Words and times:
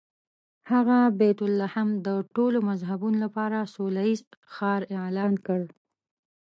هغه 0.71 0.97
بیت 1.19 1.39
لحم 1.59 1.89
د 2.07 2.09
ټولو 2.35 2.57
مذهبونو 2.69 3.17
لپاره 3.25 3.57
سوله 3.75 4.01
ییز 4.07 4.21
ښار 4.53 4.81
اعلان 4.99 5.33
کړ. 5.45 5.61